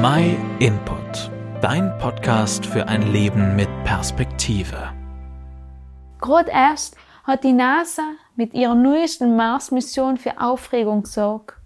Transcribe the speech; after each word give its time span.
My 0.00 0.36
Input, 0.60 1.28
dein 1.60 1.98
Podcast 1.98 2.64
für 2.64 2.86
ein 2.86 3.10
Leben 3.10 3.56
mit 3.56 3.68
Perspektive. 3.82 4.92
Gerade 6.20 6.52
erst 6.52 6.96
hat 7.24 7.42
die 7.42 7.52
NASA 7.52 8.12
mit 8.36 8.54
ihrer 8.54 8.76
neuesten 8.76 9.34
Mars-Mission 9.34 10.16
für 10.16 10.40
Aufregung 10.40 11.02
gesorgt. 11.02 11.56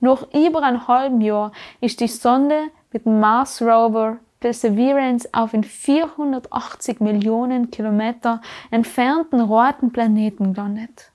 Noch 0.00 0.32
über 0.32 0.62
ein 0.62 0.88
halben 0.88 1.20
Jahr 1.20 1.52
ist 1.82 2.00
die 2.00 2.08
Sonde 2.08 2.68
mit 2.92 3.04
dem 3.04 3.20
Mars 3.20 3.60
Rover 3.60 4.16
Perseverance 4.40 5.28
auf 5.32 5.50
den 5.50 5.62
480 5.62 7.00
Millionen 7.00 7.70
Kilometer 7.70 8.40
entfernten 8.70 9.42
roten 9.42 9.92
Planeten 9.92 10.54
gelandet. 10.54 11.12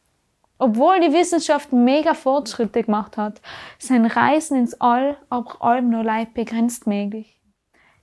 Obwohl 0.57 1.01
die 1.01 1.13
Wissenschaft 1.13 1.73
mega 1.73 2.13
Fortschritte 2.13 2.83
gemacht 2.83 3.17
hat, 3.17 3.41
sind 3.77 4.05
Reisen 4.05 4.57
ins 4.57 4.79
All 4.79 5.17
aber 5.29 5.61
allem 5.61 5.89
nur 5.89 6.04
leicht 6.04 6.33
begrenzt 6.33 6.87
möglich. 6.87 7.36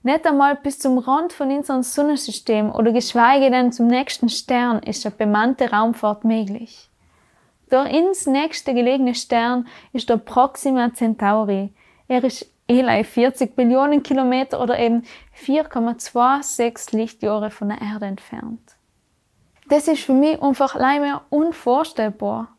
Nicht 0.03 0.27
einmal 0.27 0.55
bis 0.55 0.79
zum 0.79 0.97
Rand 0.97 1.33
von 1.33 1.49
unserem 1.49 1.81
Sonnensystem 1.81 2.69
oder 2.69 2.91
geschweige 2.91 3.49
denn 3.49 3.71
zum 3.71 3.87
nächsten 3.87 4.29
Stern 4.29 4.79
ist 4.79 5.05
eine 5.05 5.15
bemannte 5.15 5.71
Raumfahrt 5.71 6.25
möglich. 6.25 6.89
Der 7.71 7.85
ins 7.85 8.27
nächste 8.27 8.73
gelegene 8.73 9.15
Stern 9.15 9.67
ist 9.93 10.09
der 10.09 10.17
Proxima 10.17 10.93
Centauri. 10.93 11.73
Er 12.07 12.23
ist 12.23 12.45
Eli 12.67 13.03
40 13.03 13.55
Billionen 13.55 14.03
Kilometer 14.03 14.61
oder 14.61 14.77
eben 14.77 15.03
4,26 15.43 16.95
Lichtjahre 16.95 17.49
von 17.49 17.69
der 17.69 17.81
Erde 17.81 18.05
entfernt. 18.05 18.75
Das 19.69 19.87
ist 19.87 20.03
für 20.03 20.13
mich 20.13 20.41
einfach 20.41 20.75
leider 20.75 21.23
unvorstellbar. 21.29 22.49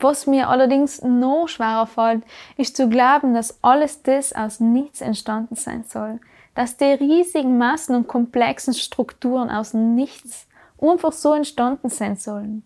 Was 0.00 0.26
mir 0.26 0.48
allerdings 0.48 1.02
noch 1.02 1.48
schwerer 1.48 1.86
fällt, 1.86 2.22
ist 2.56 2.76
zu 2.76 2.88
glauben, 2.88 3.34
dass 3.34 3.58
alles 3.62 4.02
das 4.02 4.32
aus 4.32 4.60
nichts 4.60 5.00
entstanden 5.00 5.56
sein 5.56 5.84
soll. 5.84 6.20
Dass 6.54 6.76
die 6.76 6.84
riesigen 6.84 7.58
Massen 7.58 7.96
und 7.96 8.08
komplexen 8.08 8.74
Strukturen 8.74 9.50
aus 9.50 9.74
nichts 9.74 10.46
einfach 10.80 11.12
so 11.12 11.34
entstanden 11.34 11.88
sein 11.88 12.16
sollen. 12.16 12.64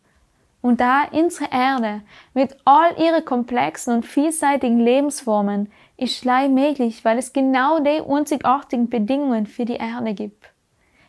Und 0.61 0.81
da 0.81 1.05
unsere 1.11 1.51
Erde 1.51 2.03
mit 2.35 2.57
all 2.65 2.97
ihren 2.99 3.25
komplexen 3.25 3.95
und 3.95 4.07
vielseitigen 4.07 4.79
Lebensformen 4.79 5.73
ist 5.97 6.17
schlei 6.17 6.49
möglich, 6.49 7.05
weil 7.05 7.19
es 7.19 7.33
genau 7.33 7.81
die 7.81 8.01
einzigartigen 8.01 8.89
Bedingungen 8.89 9.47
für 9.47 9.65
die 9.65 9.77
Erde 9.77 10.15
gibt. 10.15 10.53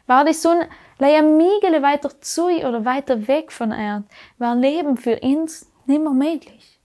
War 0.06 0.26
die 0.26 0.34
Sonne 0.34 0.70
leider 1.00 1.22
Miegele 1.22 1.82
weiter 1.82 2.10
zu 2.22 2.48
oder 2.48 2.86
weiter 2.86 3.28
weg 3.28 3.52
von 3.52 3.72
Erde, 3.72 4.06
war 4.38 4.56
Leben 4.56 4.98
für 4.98 5.20
uns 5.20 5.72
nimmer 5.86 6.14
möglich. 6.14 6.80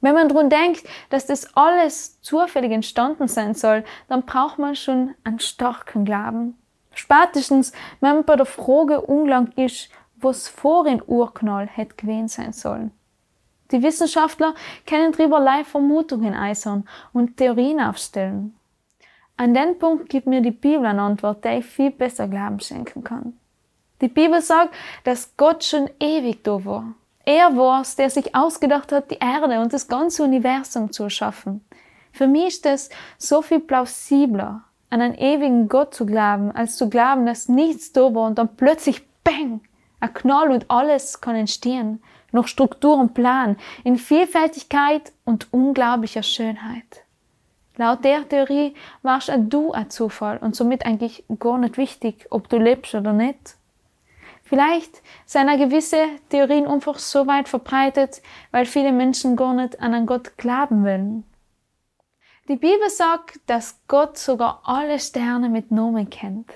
Wenn 0.00 0.14
man 0.14 0.28
daran 0.28 0.48
denkt, 0.48 0.84
dass 1.10 1.26
das 1.26 1.54
alles 1.54 2.20
zufällig 2.22 2.72
entstanden 2.72 3.28
sein 3.28 3.54
soll, 3.54 3.84
dann 4.08 4.24
braucht 4.24 4.58
man 4.58 4.74
schon 4.74 5.14
einen 5.24 5.40
starken 5.40 6.04
Glauben. 6.04 6.56
Spätestens, 6.94 7.72
wenn 8.00 8.16
man 8.16 8.24
bei 8.24 8.36
der 8.36 8.46
Frage 8.46 9.02
ungelangt 9.02 9.56
ist, 9.58 9.90
was 10.16 10.48
vor 10.48 10.84
den 10.84 11.02
Urknall 11.06 11.66
hätte 11.66 11.96
gewesen 11.96 12.28
sein 12.28 12.52
sollen. 12.52 12.92
Die 13.70 13.82
Wissenschaftler 13.82 14.54
können 14.86 15.12
drüberlei 15.12 15.64
Vermutungen 15.64 16.34
äußern 16.34 16.88
und 17.12 17.36
Theorien 17.36 17.80
aufstellen. 17.80 18.56
An 19.40 19.54
den 19.54 19.78
Punkt 19.78 20.10
gibt 20.10 20.26
mir 20.26 20.42
die 20.42 20.50
Bibel 20.50 20.84
eine 20.84 21.00
Antwort, 21.00 21.46
der 21.46 21.56
ich 21.56 21.64
viel 21.64 21.90
besser 21.90 22.28
Glauben 22.28 22.60
schenken 22.60 23.02
kann. 23.02 23.38
Die 24.02 24.08
Bibel 24.08 24.42
sagt, 24.42 24.74
dass 25.04 25.34
Gott 25.38 25.64
schon 25.64 25.88
ewig 25.98 26.44
da 26.44 26.62
war. 26.62 26.92
Er 27.24 27.56
war 27.56 27.80
es, 27.80 27.96
der 27.96 28.10
sich 28.10 28.34
ausgedacht 28.34 28.92
hat, 28.92 29.10
die 29.10 29.16
Erde 29.18 29.62
und 29.62 29.72
das 29.72 29.88
ganze 29.88 30.24
Universum 30.24 30.92
zu 30.92 31.04
erschaffen. 31.04 31.64
Für 32.12 32.26
mich 32.26 32.48
ist 32.48 32.66
es 32.66 32.90
so 33.16 33.40
viel 33.40 33.60
plausibler, 33.60 34.62
an 34.90 35.00
einen 35.00 35.14
ewigen 35.14 35.70
Gott 35.70 35.94
zu 35.94 36.04
glauben, 36.04 36.52
als 36.52 36.76
zu 36.76 36.90
glauben, 36.90 37.24
dass 37.24 37.48
nichts 37.48 37.92
da 37.92 38.14
war 38.14 38.26
und 38.26 38.36
dann 38.36 38.56
plötzlich 38.58 39.06
Bang! 39.24 39.62
Ein 40.00 40.12
Knall 40.12 40.50
und 40.50 40.70
alles 40.70 41.22
kann 41.22 41.34
entstehen 41.34 42.02
noch 42.30 42.46
Struktur 42.46 42.98
und 42.98 43.14
Plan, 43.14 43.56
in 43.84 43.96
Vielfältigkeit 43.96 45.12
und 45.24 45.50
unglaublicher 45.50 46.22
Schönheit. 46.22 47.06
Laut 47.80 48.04
der 48.04 48.28
Theorie 48.28 48.74
warst 49.00 49.32
du 49.34 49.72
ein 49.72 49.88
Zufall 49.88 50.36
und 50.36 50.54
somit 50.54 50.84
eigentlich 50.84 51.24
gar 51.38 51.56
nicht 51.56 51.78
wichtig, 51.78 52.26
ob 52.28 52.50
du 52.50 52.58
lebst 52.58 52.94
oder 52.94 53.14
nicht. 53.14 53.56
Vielleicht 54.42 55.00
sind 55.24 55.48
gewisse 55.56 56.04
Theorien 56.28 56.66
einfach 56.66 56.98
so 56.98 57.26
weit 57.26 57.48
verbreitet, 57.48 58.20
weil 58.50 58.66
viele 58.66 58.92
Menschen 58.92 59.34
gar 59.34 59.54
nicht 59.54 59.80
an 59.80 59.94
einen 59.94 60.04
Gott 60.04 60.36
glauben 60.36 60.84
wollen. 60.84 61.24
Die 62.48 62.56
Bibel 62.56 62.90
sagt, 62.90 63.40
dass 63.46 63.80
Gott 63.88 64.18
sogar 64.18 64.60
alle 64.64 64.98
Sterne 64.98 65.48
mit 65.48 65.70
Nomen 65.70 66.10
kennt. 66.10 66.50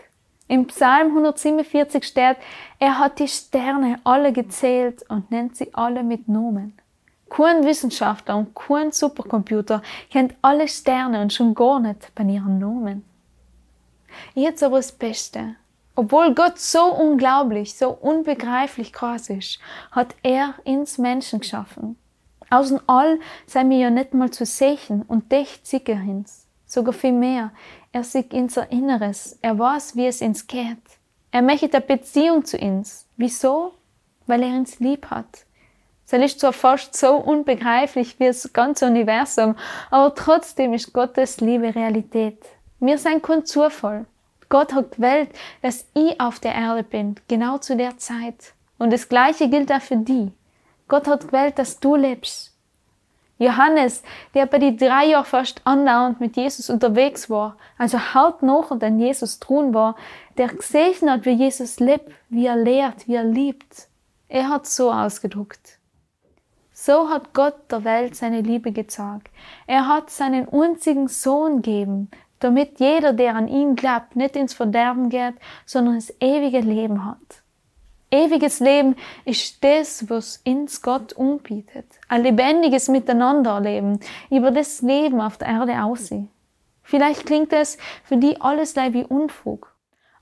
Im 0.46 0.66
Psalm 0.66 1.06
147 1.06 2.04
steht, 2.04 2.36
er 2.78 2.98
hat 2.98 3.18
die 3.18 3.28
Sterne 3.28 3.98
alle 4.04 4.30
gezählt 4.34 5.06
und 5.08 5.30
nennt 5.30 5.56
sie 5.56 5.72
alle 5.72 6.02
mit 6.02 6.28
Nomen. 6.28 6.78
Kein 7.34 7.64
Wissenschaftler 7.64 8.36
und 8.36 8.54
kein 8.54 8.92
Supercomputer 8.92 9.82
kennt 10.10 10.34
alle 10.40 10.68
Sterne 10.68 11.20
und 11.20 11.32
schon 11.32 11.52
gar 11.52 11.80
nicht 11.80 12.14
bei 12.14 12.22
ihren 12.22 12.60
Nomen. 12.60 13.04
Jetzt 14.34 14.62
aber 14.62 14.76
das 14.76 14.92
Beste. 14.92 15.56
Obwohl 15.96 16.32
Gott 16.32 16.60
so 16.60 16.84
unglaublich, 16.84 17.74
so 17.74 17.90
unbegreiflich 17.90 18.92
groß 18.92 19.30
ist, 19.30 19.58
hat 19.90 20.14
er 20.22 20.54
ins 20.64 20.96
Menschen 20.98 21.40
geschaffen. 21.40 21.96
Außen 22.50 22.78
all 22.86 23.18
sei 23.46 23.64
mir 23.64 23.78
ja 23.78 23.90
nicht 23.90 24.14
mal 24.14 24.30
zu 24.30 24.46
sehen 24.46 25.02
und 25.02 25.32
dich 25.32 25.58
sicher 25.64 25.96
hins. 25.96 26.46
Sogar 26.66 26.92
viel 26.92 27.12
mehr. 27.12 27.50
Er 27.90 28.04
sieht 28.04 28.32
unser 28.32 28.70
Inneres. 28.70 29.40
Er 29.42 29.58
weiß, 29.58 29.96
wie 29.96 30.06
es 30.06 30.22
uns 30.22 30.46
geht. 30.46 30.78
Er 31.32 31.42
möchte 31.42 31.68
eine 31.76 31.80
Beziehung 31.84 32.44
zu 32.44 32.58
uns. 32.58 33.08
Wieso? 33.16 33.72
Weil 34.28 34.44
er 34.44 34.56
uns 34.56 34.78
lieb 34.78 35.10
hat. 35.10 35.46
Es 36.06 36.12
ist 36.12 36.40
zwar 36.40 36.52
fast 36.52 36.96
so 36.96 37.16
unbegreiflich 37.16 38.20
wie 38.20 38.26
das 38.26 38.52
ganze 38.52 38.86
Universum, 38.86 39.56
aber 39.90 40.14
trotzdem 40.14 40.74
ist 40.74 40.92
Gottes 40.92 41.40
Liebe 41.40 41.74
Realität. 41.74 42.38
Wir 42.78 42.98
sind 42.98 43.22
kein 43.22 43.46
Zufall. 43.46 44.04
Gott 44.50 44.74
hat 44.74 44.92
gewählt, 44.92 45.30
dass 45.62 45.86
ich 45.94 46.20
auf 46.20 46.38
der 46.38 46.54
Erde 46.54 46.82
bin, 46.82 47.16
genau 47.26 47.58
zu 47.58 47.76
der 47.76 47.96
Zeit. 47.96 48.52
Und 48.78 48.92
das 48.92 49.08
Gleiche 49.08 49.48
gilt 49.48 49.72
auch 49.72 49.80
für 49.80 49.96
die. 49.96 50.30
Gott 50.88 51.08
hat 51.08 51.26
gewählt, 51.28 51.58
dass 51.58 51.80
du 51.80 51.96
lebst. 51.96 52.52
Johannes, 53.38 54.02
der 54.34 54.46
bei 54.46 54.58
die 54.58 54.76
drei 54.76 55.06
Jahre 55.06 55.24
fast 55.24 55.60
andauernd 55.64 56.20
mit 56.20 56.36
Jesus 56.36 56.70
unterwegs 56.70 57.28
war, 57.28 57.56
also 57.78 57.98
haut 58.14 58.42
noch 58.42 58.70
und 58.70 58.84
an 58.84 59.00
Jesus 59.00 59.40
tun 59.40 59.74
war, 59.74 59.96
der 60.36 60.48
gesehen 60.48 61.10
hat, 61.10 61.24
wie 61.24 61.30
Jesus 61.30 61.80
lebt, 61.80 62.12
wie 62.28 62.46
er 62.46 62.56
lehrt, 62.56 63.08
wie 63.08 63.16
er 63.16 63.24
liebt. 63.24 63.88
Er 64.28 64.50
hat 64.50 64.66
so 64.66 64.92
ausgedruckt. 64.92 65.78
So 66.86 67.08
hat 67.08 67.32
Gott 67.32 67.70
der 67.70 67.82
Welt 67.84 68.14
seine 68.14 68.42
Liebe 68.42 68.70
gezeigt. 68.70 69.30
Er 69.66 69.88
hat 69.88 70.10
seinen 70.10 70.46
einzigen 70.50 71.08
Sohn 71.08 71.62
gegeben, 71.62 72.10
damit 72.40 72.78
jeder, 72.78 73.14
der 73.14 73.36
an 73.36 73.48
ihn 73.48 73.74
glaubt, 73.74 74.16
nicht 74.16 74.36
ins 74.36 74.52
Verderben 74.52 75.08
geht, 75.08 75.32
sondern 75.64 75.94
das 75.94 76.12
ewige 76.20 76.60
Leben 76.60 77.06
hat. 77.06 77.42
Ewiges 78.10 78.60
Leben 78.60 78.96
ist 79.24 79.64
das, 79.64 80.10
was 80.10 80.42
uns 80.46 80.82
Gott 80.82 81.14
umbietet. 81.14 81.86
Ein 82.08 82.22
lebendiges 82.22 82.88
Miteinanderleben 82.88 83.98
über 84.28 84.50
das 84.50 84.82
Leben 84.82 85.22
auf 85.22 85.38
der 85.38 85.48
Erde 85.48 85.82
aussieht. 85.82 86.28
Vielleicht 86.82 87.24
klingt 87.24 87.54
es 87.54 87.78
für 88.02 88.18
die 88.18 88.42
alles 88.42 88.76
wie 88.76 89.06
Unfug. 89.06 89.74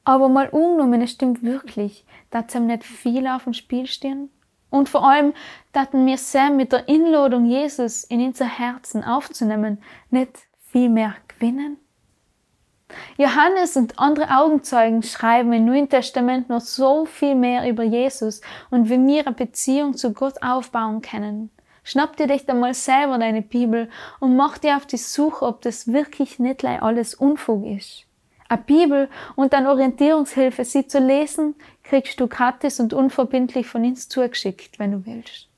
Aber 0.04 0.28
mal 0.28 0.48
ungenommen, 0.48 1.02
es 1.02 1.10
stimmt 1.10 1.42
wirklich, 1.42 2.06
dass 2.30 2.54
ihm 2.54 2.68
nicht 2.68 2.84
viel 2.84 3.26
auf 3.26 3.42
dem 3.42 3.52
Spiel 3.52 3.88
stehen. 3.88 4.30
Und 4.72 4.88
vor 4.88 5.06
allem, 5.06 5.34
dass 5.72 5.88
wir 5.92 6.16
Sam 6.16 6.56
mit 6.56 6.72
der 6.72 6.88
Inladung 6.88 7.44
Jesus 7.44 8.04
in 8.04 8.24
unser 8.24 8.46
Herzen 8.46 9.04
aufzunehmen, 9.04 9.82
nicht 10.08 10.38
viel 10.70 10.88
mehr 10.88 11.14
gewinnen. 11.28 11.76
Johannes 13.18 13.76
und 13.76 13.98
andere 13.98 14.34
Augenzeugen 14.34 15.02
schreiben 15.02 15.52
im 15.52 15.66
Neuen 15.66 15.90
Testament 15.90 16.48
noch 16.48 16.62
so 16.62 17.04
viel 17.04 17.34
mehr 17.34 17.68
über 17.68 17.82
Jesus 17.82 18.40
und 18.70 18.88
wie 18.88 18.98
wir 19.06 19.26
eine 19.26 19.34
Beziehung 19.34 19.94
zu 19.94 20.14
Gott 20.14 20.42
aufbauen 20.42 21.02
können. 21.02 21.50
Schnapp 21.84 22.16
dir 22.16 22.26
dich 22.26 22.48
einmal 22.48 22.72
selber 22.72 23.18
deine 23.18 23.42
Bibel 23.42 23.90
und 24.20 24.36
mach 24.36 24.56
dir 24.56 24.76
auf 24.76 24.86
die 24.86 24.96
Suche, 24.96 25.44
ob 25.44 25.60
das 25.60 25.92
wirklich 25.92 26.38
nicht 26.38 26.64
alles 26.64 27.14
Unfug 27.14 27.66
ist. 27.66 28.06
Eine 28.48 28.62
Bibel 28.62 29.08
und 29.34 29.52
eine 29.52 29.70
Orientierungshilfe, 29.70 30.64
sie 30.64 30.86
zu 30.86 30.98
lesen, 30.98 31.56
kriegst 31.82 32.20
du 32.20 32.28
gratis 32.28 32.80
und 32.80 32.92
unverbindlich 32.92 33.66
von 33.66 33.84
uns 33.84 34.08
zugeschickt, 34.08 34.78
wenn 34.78 34.92
du 34.92 35.06
willst. 35.06 35.48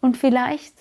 Und 0.00 0.16
vielleicht 0.16 0.74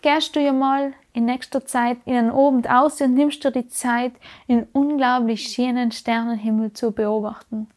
gehst 0.00 0.34
du 0.34 0.40
ja 0.40 0.52
mal 0.52 0.92
in 1.12 1.24
nächster 1.24 1.64
Zeit 1.64 1.98
in 2.04 2.16
einen 2.16 2.30
Abend 2.30 2.68
aus 2.68 3.00
und 3.00 3.14
nimmst 3.14 3.44
dir 3.44 3.50
die 3.50 3.68
Zeit, 3.68 4.12
den 4.48 4.66
unglaublich 4.72 5.52
schönen 5.52 5.92
Sternenhimmel 5.92 6.72
zu 6.72 6.90
beobachten, 6.92 7.68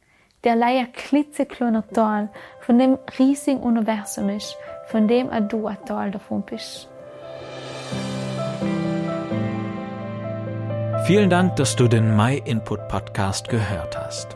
der 0.43 0.55
leider 0.55 0.85
klitzekleiner 0.87 1.87
Teil 1.89 2.29
von 2.61 2.79
dem 2.79 2.97
riesigen 3.19 3.59
Universum 3.59 4.29
ist, 4.29 4.57
von 4.87 5.07
dem 5.07 5.29
auch 5.29 5.47
du 5.47 5.67
ein 5.67 5.83
Teil 5.85 6.11
davon 6.11 6.43
bist. 6.43 6.87
Vielen 11.05 11.29
Dank, 11.29 11.55
dass 11.57 11.75
du 11.75 11.87
den 11.87 12.15
My 12.15 12.41
Input 12.45 12.87
Podcast 12.87 13.47
gehört 13.47 13.95
hast. 13.95 14.35